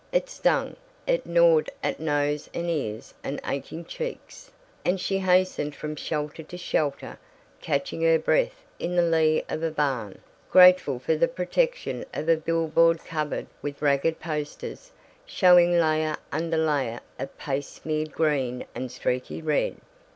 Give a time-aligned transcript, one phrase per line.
[0.11, 4.49] It stung, it gnawed at nose and ears and aching cheeks,
[4.83, 7.19] and she hastened from shelter to shelter,
[7.61, 10.17] catching her breath in the lee of a barn,
[10.49, 14.91] grateful for the protection of a billboard covered with ragged posters
[15.27, 19.75] showing layer under layer of paste smeared green and streaky red.